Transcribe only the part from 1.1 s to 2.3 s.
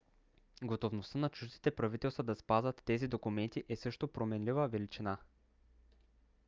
на чуждите правителства